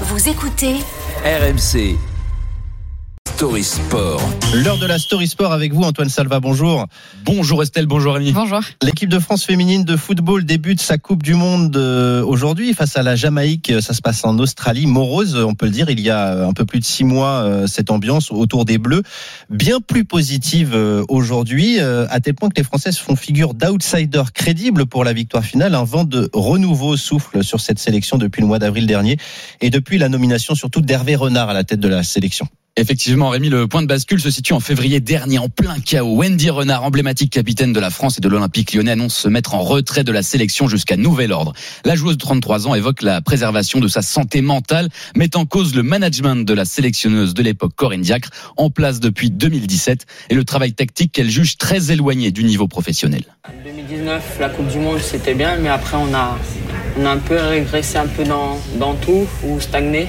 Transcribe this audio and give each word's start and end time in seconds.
Vous 0.00 0.28
écoutez 0.28 0.80
RMC. 1.24 2.13
Story 3.34 3.64
Sport. 3.64 4.22
L'heure 4.54 4.78
de 4.78 4.86
la 4.86 4.96
Story 4.96 5.26
Sport 5.26 5.52
avec 5.52 5.72
vous, 5.72 5.82
Antoine 5.82 6.08
Salva. 6.08 6.38
Bonjour. 6.38 6.86
Bonjour 7.24 7.64
Estelle, 7.64 7.86
bonjour 7.86 8.14
Rémi. 8.14 8.30
Bonjour. 8.30 8.60
L'équipe 8.80 9.08
de 9.08 9.18
France 9.18 9.44
féminine 9.44 9.82
de 9.82 9.96
football 9.96 10.44
débute 10.44 10.80
sa 10.80 10.98
Coupe 10.98 11.24
du 11.24 11.34
Monde 11.34 11.76
euh, 11.76 12.22
aujourd'hui 12.22 12.74
face 12.74 12.96
à 12.96 13.02
la 13.02 13.16
Jamaïque. 13.16 13.72
Ça 13.80 13.92
se 13.92 14.00
passe 14.00 14.24
en 14.24 14.38
Australie, 14.38 14.86
morose, 14.86 15.34
on 15.34 15.54
peut 15.54 15.66
le 15.66 15.72
dire. 15.72 15.90
Il 15.90 15.98
y 15.98 16.10
a 16.10 16.46
un 16.46 16.52
peu 16.52 16.64
plus 16.64 16.78
de 16.78 16.84
six 16.84 17.02
mois, 17.02 17.42
euh, 17.42 17.66
cette 17.66 17.90
ambiance 17.90 18.30
autour 18.30 18.64
des 18.64 18.78
Bleus, 18.78 19.02
bien 19.50 19.80
plus 19.80 20.04
positive 20.04 20.70
euh, 20.72 21.04
aujourd'hui, 21.08 21.80
à 21.80 22.20
tel 22.20 22.34
point 22.34 22.50
que 22.50 22.56
les 22.56 22.64
Françaises 22.64 22.98
font 22.98 23.16
figure 23.16 23.52
d'outsiders 23.52 24.32
crédibles 24.32 24.86
pour 24.86 25.02
la 25.02 25.12
victoire 25.12 25.44
finale. 25.44 25.74
Un 25.74 25.82
vent 25.82 26.04
de 26.04 26.30
renouveau 26.32 26.96
souffle 26.96 27.42
sur 27.42 27.58
cette 27.58 27.80
sélection 27.80 28.16
depuis 28.16 28.42
le 28.42 28.46
mois 28.46 28.60
d'avril 28.60 28.86
dernier 28.86 29.16
et 29.60 29.70
depuis 29.70 29.98
la 29.98 30.08
nomination 30.08 30.54
surtout 30.54 30.82
d'Hervé 30.82 31.16
Renard 31.16 31.48
à 31.48 31.52
la 31.52 31.64
tête 31.64 31.80
de 31.80 31.88
la 31.88 32.04
sélection. 32.04 32.46
Effectivement, 32.76 33.28
Rémi, 33.28 33.50
le 33.50 33.68
point 33.68 33.82
de 33.82 33.86
bascule 33.86 34.20
se 34.20 34.32
situe 34.32 34.52
en 34.52 34.58
février 34.58 34.98
dernier, 34.98 35.38
en 35.38 35.48
plein 35.48 35.78
chaos. 35.78 36.16
Wendy 36.16 36.50
Renard, 36.50 36.82
emblématique 36.82 37.30
capitaine 37.30 37.72
de 37.72 37.78
la 37.78 37.88
France 37.88 38.18
et 38.18 38.20
de 38.20 38.28
l'Olympique 38.28 38.74
lyonnais, 38.74 38.90
annonce 38.90 39.14
se 39.14 39.28
mettre 39.28 39.54
en 39.54 39.62
retrait 39.62 40.02
de 40.02 40.10
la 40.10 40.24
sélection 40.24 40.66
jusqu'à 40.66 40.96
nouvel 40.96 41.30
ordre. 41.30 41.52
La 41.84 41.94
joueuse 41.94 42.16
de 42.16 42.22
33 42.22 42.66
ans 42.66 42.74
évoque 42.74 43.02
la 43.02 43.20
préservation 43.20 43.78
de 43.78 43.86
sa 43.86 44.02
santé 44.02 44.42
mentale, 44.42 44.88
met 45.14 45.36
en 45.36 45.46
cause 45.46 45.76
le 45.76 45.84
management 45.84 46.44
de 46.44 46.52
la 46.52 46.64
sélectionneuse 46.64 47.32
de 47.32 47.44
l'époque, 47.44 47.74
Corinne 47.76 48.02
Diacre, 48.02 48.30
en 48.56 48.70
place 48.70 48.98
depuis 48.98 49.30
2017, 49.30 50.06
et 50.30 50.34
le 50.34 50.44
travail 50.44 50.72
tactique 50.72 51.12
qu'elle 51.12 51.30
juge 51.30 51.58
très 51.58 51.92
éloigné 51.92 52.32
du 52.32 52.42
niveau 52.42 52.66
professionnel. 52.66 53.22
En 53.48 53.52
2019, 53.62 54.38
la 54.40 54.48
Coupe 54.48 54.66
du 54.66 54.78
Monde, 54.78 54.98
c'était 54.98 55.34
bien, 55.34 55.58
mais 55.58 55.68
après, 55.68 55.96
on 55.96 56.12
a, 56.12 56.36
on 56.98 57.06
a 57.06 57.10
un 57.10 57.18
peu 57.18 57.36
régressé 57.36 57.98
un 57.98 58.08
peu 58.08 58.24
dans, 58.24 58.58
dans 58.80 58.94
tout, 58.96 59.28
ou 59.44 59.60
stagné. 59.60 60.08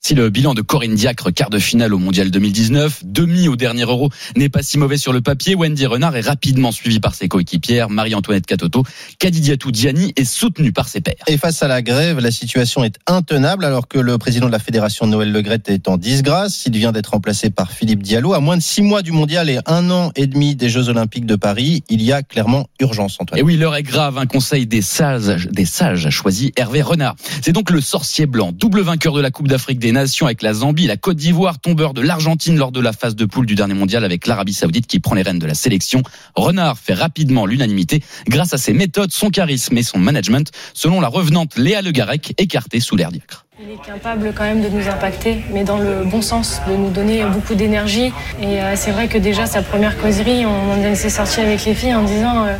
Si 0.00 0.14
le 0.14 0.30
bilan 0.30 0.54
de 0.54 0.62
Corinne 0.62 0.94
Diacre, 0.94 1.32
quart 1.34 1.50
de 1.50 1.58
finale 1.58 1.92
au 1.92 1.98
Mondial 1.98 2.30
2019, 2.30 3.02
demi 3.04 3.48
au 3.48 3.56
dernier 3.56 3.82
Euro, 3.82 4.10
n'est 4.36 4.48
pas 4.48 4.62
si 4.62 4.78
mauvais 4.78 4.96
sur 4.96 5.12
le 5.12 5.20
papier, 5.20 5.56
Wendy 5.56 5.86
Renard 5.86 6.16
est 6.16 6.22
rapidement 6.22 6.70
suivie 6.70 7.00
par 7.00 7.16
ses 7.16 7.28
coéquipières, 7.28 7.90
Marie-Antoinette 7.90 8.46
Katoto, 8.46 8.84
Kadidiatou 9.18 9.72
Diani 9.72 10.12
est 10.14 10.24
soutenue 10.24 10.72
par 10.72 10.88
ses 10.88 11.00
pairs. 11.00 11.16
Et 11.26 11.36
face 11.36 11.64
à 11.64 11.68
la 11.68 11.82
grève, 11.82 12.20
la 12.20 12.30
situation 12.30 12.84
est 12.84 12.96
intenable 13.08 13.64
alors 13.64 13.88
que 13.88 13.98
le 13.98 14.16
président 14.18 14.46
de 14.46 14.52
la 14.52 14.60
fédération 14.60 15.06
Noël 15.08 15.32
Legrette 15.32 15.68
est 15.68 15.88
en 15.88 15.96
disgrâce. 15.96 16.64
Il 16.66 16.76
vient 16.76 16.92
d'être 16.92 17.08
remplacé 17.08 17.50
par 17.50 17.72
Philippe 17.72 18.02
Diallo. 18.02 18.34
À 18.34 18.40
moins 18.40 18.56
de 18.56 18.62
six 18.62 18.82
mois 18.82 19.02
du 19.02 19.10
Mondial 19.10 19.50
et 19.50 19.58
un 19.66 19.90
an 19.90 20.12
et 20.14 20.28
demi 20.28 20.54
des 20.54 20.68
Jeux 20.68 20.88
Olympiques 20.88 21.26
de 21.26 21.36
Paris, 21.36 21.82
il 21.90 22.02
y 22.02 22.12
a 22.12 22.22
clairement 22.22 22.68
urgence, 22.80 23.16
Antoine. 23.18 23.40
Et 23.40 23.42
oui, 23.42 23.56
l'heure 23.56 23.74
est 23.74 23.82
grave. 23.82 24.16
Un 24.16 24.26
conseil 24.26 24.66
des 24.68 24.80
sages, 24.80 25.48
des 25.50 25.66
sages 25.66 26.06
a 26.06 26.10
choisi 26.10 26.52
Hervé 26.56 26.82
Renard. 26.82 27.16
C'est 27.42 27.52
donc 27.52 27.70
le 27.70 27.80
sorcier 27.80 28.26
blanc, 28.26 28.52
double 28.52 28.80
vainqueur 28.80 29.12
de 29.12 29.20
la 29.20 29.32
Coupe 29.32 29.48
d'Afrique 29.48 29.80
des 29.80 29.87
Nations 29.92 30.26
avec 30.26 30.42
la 30.42 30.54
Zambie, 30.54 30.86
la 30.86 30.96
Côte 30.96 31.16
d'Ivoire, 31.16 31.58
tombeur 31.58 31.94
de 31.94 32.00
l'Argentine 32.00 32.56
lors 32.56 32.72
de 32.72 32.80
la 32.80 32.92
phase 32.92 33.16
de 33.16 33.24
poule 33.24 33.46
du 33.46 33.54
dernier 33.54 33.74
mondial 33.74 34.04
avec 34.04 34.26
l'Arabie 34.26 34.52
Saoudite 34.52 34.86
qui 34.86 35.00
prend 35.00 35.14
les 35.14 35.22
rênes 35.22 35.38
de 35.38 35.46
la 35.46 35.54
sélection. 35.54 36.02
Renard 36.34 36.78
fait 36.78 36.94
rapidement 36.94 37.46
l'unanimité 37.46 38.02
grâce 38.26 38.54
à 38.54 38.58
ses 38.58 38.72
méthodes, 38.72 39.12
son 39.12 39.30
charisme 39.30 39.76
et 39.76 39.82
son 39.82 39.98
management, 39.98 40.50
selon 40.74 41.00
la 41.00 41.08
revenante 41.08 41.56
Léa 41.56 41.82
Le 41.82 41.90
Garec, 41.90 42.34
écartée 42.38 42.80
sous 42.80 42.96
l'air 42.96 43.10
diacre. 43.10 43.46
Il 43.60 43.70
est 43.70 43.84
capable 43.84 44.32
quand 44.36 44.44
même 44.44 44.62
de 44.62 44.68
nous 44.68 44.88
impacter, 44.88 45.38
mais 45.52 45.64
dans 45.64 45.78
le 45.78 46.04
bon 46.04 46.22
sens, 46.22 46.60
de 46.68 46.76
nous 46.76 46.90
donner 46.90 47.24
beaucoup 47.24 47.54
d'énergie. 47.54 48.12
Et 48.40 48.62
euh, 48.62 48.74
c'est 48.76 48.92
vrai 48.92 49.08
que 49.08 49.18
déjà, 49.18 49.46
sa 49.46 49.62
première 49.62 49.98
causerie, 49.98 50.46
on, 50.46 50.94
s'est 50.94 51.10
sorti 51.10 51.40
avec 51.40 51.64
les 51.64 51.74
filles 51.74 51.94
en 51.94 52.04
disant 52.04 52.44
euh, 52.44 52.56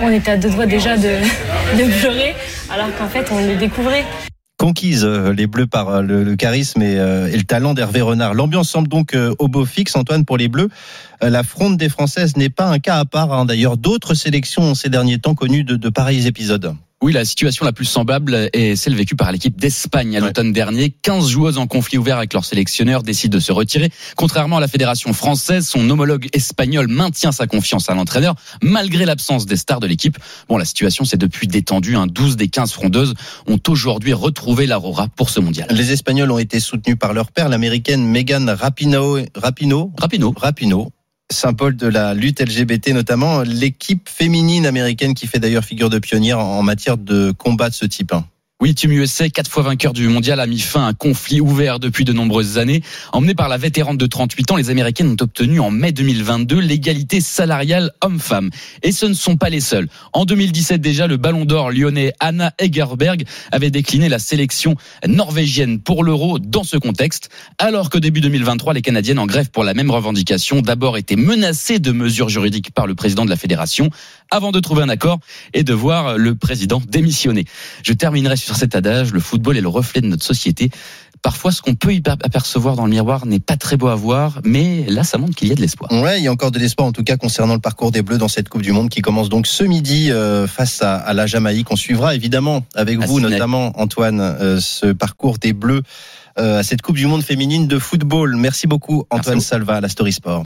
on 0.00 0.10
était 0.10 0.32
à 0.32 0.36
deux 0.36 0.50
doigts 0.50 0.66
déjà 0.66 0.96
de 0.98 2.00
pleurer, 2.00 2.34
alors 2.68 2.88
qu'en 2.96 3.08
fait, 3.08 3.30
on 3.30 3.38
les 3.38 3.56
découvrait 3.56 4.04
conquise 4.60 5.06
euh, 5.06 5.32
les 5.32 5.46
Bleus 5.46 5.66
par 5.66 5.88
euh, 5.88 6.02
le, 6.02 6.36
charisme 6.36 6.82
euh, 6.82 7.28
et, 7.28 7.36
le 7.38 7.44
talent 7.44 7.72
d'Hervé 7.72 8.02
Renard. 8.02 8.34
L'ambiance 8.34 8.68
semble 8.68 8.88
donc 8.88 9.16
au 9.38 9.48
beau 9.48 9.64
fixe, 9.64 9.96
Antoine, 9.96 10.26
pour 10.26 10.36
les 10.36 10.48
Bleus. 10.48 10.68
La 11.22 11.42
fronde 11.42 11.78
des 11.78 11.88
Françaises 11.88 12.36
n'est 12.36 12.50
pas 12.50 12.66
un 12.66 12.78
cas 12.78 12.98
à 12.98 13.04
part. 13.06 13.32
Hein. 13.32 13.46
D'ailleurs, 13.46 13.78
d'autres 13.78 14.14
sélections 14.14 14.62
ont 14.62 14.74
ces 14.74 14.90
derniers 14.90 15.18
temps 15.18 15.34
connu 15.34 15.64
de 15.64 15.88
pareils 15.88 16.26
épisodes. 16.26 16.74
Oui, 17.02 17.14
la 17.14 17.24
situation 17.24 17.64
la 17.64 17.72
plus 17.72 17.86
semblable 17.86 18.50
est 18.52 18.76
celle 18.76 18.94
vécue 18.94 19.16
par 19.16 19.32
l'équipe 19.32 19.58
d'Espagne 19.58 20.18
à 20.18 20.20
l'automne 20.20 20.52
dernier. 20.52 20.90
15 20.90 21.30
joueuses 21.30 21.56
en 21.56 21.66
conflit 21.66 21.96
ouvert 21.96 22.18
avec 22.18 22.34
leur 22.34 22.44
sélectionneur 22.44 23.02
décident 23.02 23.38
de 23.38 23.40
se 23.40 23.52
retirer. 23.52 23.90
Contrairement 24.16 24.58
à 24.58 24.60
la 24.60 24.68
fédération 24.68 25.14
française, 25.14 25.66
son 25.66 25.88
homologue 25.88 26.28
espagnol 26.34 26.88
maintient 26.88 27.32
sa 27.32 27.46
confiance 27.46 27.88
à 27.88 27.94
l'entraîneur 27.94 28.34
malgré 28.62 29.06
l'absence 29.06 29.46
des 29.46 29.56
stars 29.56 29.80
de 29.80 29.86
l'équipe. 29.86 30.18
Bon, 30.50 30.58
la 30.58 30.66
situation 30.66 31.06
s'est 31.06 31.16
depuis 31.16 31.46
détendue. 31.46 31.96
Un 31.96 32.06
12 32.06 32.36
des 32.36 32.48
15 32.48 32.70
frondeuses 32.70 33.14
ont 33.46 33.60
aujourd'hui 33.66 34.12
retrouvé 34.12 34.66
l'aurora 34.66 35.08
pour 35.16 35.30
ce 35.30 35.40
mondial. 35.40 35.68
Les 35.70 35.92
Espagnols 35.92 36.30
ont 36.30 36.38
été 36.38 36.60
soutenus 36.60 36.98
par 37.00 37.14
leur 37.14 37.32
père, 37.32 37.48
l'américaine 37.48 38.04
Megan 38.04 38.50
Rapinoe, 38.50 39.24
Rapino, 39.34 39.90
Rapino, 39.98 40.34
Rapino, 40.36 40.92
symbole 41.30 41.76
de 41.76 41.86
la 41.86 42.14
lutte 42.14 42.40
LGBT 42.40 42.88
notamment, 42.88 43.42
l'équipe 43.42 44.08
féminine 44.08 44.66
américaine 44.66 45.14
qui 45.14 45.26
fait 45.26 45.38
d'ailleurs 45.38 45.64
figure 45.64 45.90
de 45.90 45.98
pionnière 45.98 46.38
en 46.38 46.62
matière 46.62 46.98
de 46.98 47.32
combat 47.32 47.70
de 47.70 47.74
ce 47.74 47.86
type. 47.86 48.12
Oui, 48.62 48.74
Team 48.74 48.92
USA, 48.92 49.30
quatre 49.30 49.50
fois 49.50 49.62
vainqueur 49.62 49.94
du 49.94 50.06
mondial, 50.08 50.38
a 50.38 50.46
mis 50.46 50.58
fin 50.58 50.84
à 50.84 50.88
un 50.88 50.92
conflit 50.92 51.40
ouvert 51.40 51.80
depuis 51.80 52.04
de 52.04 52.12
nombreuses 52.12 52.58
années. 52.58 52.82
Emmené 53.14 53.34
par 53.34 53.48
la 53.48 53.56
vétérante 53.56 53.96
de 53.96 54.04
38 54.04 54.50
ans, 54.50 54.56
les 54.56 54.68
Américaines 54.68 55.08
ont 55.08 55.16
obtenu 55.18 55.60
en 55.60 55.70
mai 55.70 55.92
2022 55.92 56.58
l'égalité 56.58 57.22
salariale 57.22 57.90
homme-femme. 58.02 58.50
Et 58.82 58.92
ce 58.92 59.06
ne 59.06 59.14
sont 59.14 59.38
pas 59.38 59.48
les 59.48 59.60
seuls. 59.60 59.88
En 60.12 60.26
2017 60.26 60.78
déjà, 60.78 61.06
le 61.06 61.16
ballon 61.16 61.46
d'or 61.46 61.70
lyonnais 61.70 62.12
Anna 62.20 62.52
Egerberg 62.58 63.24
avait 63.50 63.70
décliné 63.70 64.10
la 64.10 64.18
sélection 64.18 64.74
norvégienne 65.06 65.80
pour 65.80 66.04
l'euro 66.04 66.38
dans 66.38 66.62
ce 66.62 66.76
contexte. 66.76 67.30
Alors 67.56 67.88
que 67.88 67.96
début 67.96 68.20
2023, 68.20 68.74
les 68.74 68.82
Canadiennes 68.82 69.20
en 69.20 69.26
grève 69.26 69.48
pour 69.48 69.64
la 69.64 69.72
même 69.72 69.90
revendication 69.90 70.60
d'abord 70.60 70.98
étaient 70.98 71.16
menacées 71.16 71.78
de 71.78 71.92
mesures 71.92 72.28
juridiques 72.28 72.72
par 72.72 72.86
le 72.86 72.94
président 72.94 73.24
de 73.24 73.30
la 73.30 73.36
fédération 73.36 73.88
avant 74.30 74.52
de 74.52 74.60
trouver 74.60 74.82
un 74.82 74.88
accord 74.88 75.18
et 75.54 75.64
de 75.64 75.72
voir 75.72 76.18
le 76.18 76.34
président 76.34 76.82
démissionner. 76.88 77.44
Je 77.82 77.92
terminerai 77.92 78.36
sur 78.36 78.56
cet 78.56 78.74
adage, 78.74 79.12
le 79.12 79.20
football 79.20 79.56
est 79.56 79.62
le 79.62 79.68
reflet 79.68 80.00
de 80.00 80.06
notre 80.06 80.24
société. 80.24 80.70
Parfois, 81.22 81.52
ce 81.52 81.60
qu'on 81.60 81.74
peut 81.74 81.92
y 81.92 82.02
apercevoir 82.06 82.76
dans 82.76 82.86
le 82.86 82.90
miroir 82.90 83.26
n'est 83.26 83.40
pas 83.40 83.56
très 83.56 83.76
beau 83.76 83.88
à 83.88 83.94
voir, 83.94 84.40
mais 84.42 84.86
là, 84.88 85.04
ça 85.04 85.18
montre 85.18 85.34
qu'il 85.34 85.48
y 85.48 85.52
a 85.52 85.54
de 85.54 85.60
l'espoir. 85.60 85.92
Ouais, 85.92 86.18
il 86.18 86.24
y 86.24 86.28
a 86.28 86.32
encore 86.32 86.50
de 86.50 86.58
l'espoir, 86.58 86.88
en 86.88 86.92
tout 86.92 87.04
cas, 87.04 87.18
concernant 87.18 87.54
le 87.54 87.60
parcours 87.60 87.90
des 87.90 88.00
Bleus 88.00 88.16
dans 88.16 88.28
cette 88.28 88.48
Coupe 88.48 88.62
du 88.62 88.72
Monde 88.72 88.88
qui 88.88 89.02
commence 89.02 89.28
donc 89.28 89.46
ce 89.46 89.62
midi 89.62 90.10
euh, 90.10 90.46
face 90.46 90.80
à, 90.82 91.12
la 91.12 91.26
Jamaïque. 91.26 91.70
On 91.70 91.76
suivra 91.76 92.14
évidemment 92.14 92.64
avec 92.74 92.98
vous, 93.00 93.20
notamment 93.20 93.78
Antoine, 93.78 94.20
euh, 94.20 94.60
ce 94.60 94.92
parcours 94.92 95.36
des 95.36 95.52
Bleus 95.52 95.82
euh, 96.38 96.60
à 96.60 96.62
cette 96.62 96.80
Coupe 96.80 96.96
du 96.96 97.06
Monde 97.06 97.22
féminine 97.22 97.66
de 97.68 97.78
football. 97.78 98.36
Merci 98.36 98.66
beaucoup, 98.66 99.04
Antoine 99.10 99.40
Salva, 99.40 99.76
à 99.76 99.80
la 99.82 99.88
Story 99.90 100.12
Sport. 100.12 100.38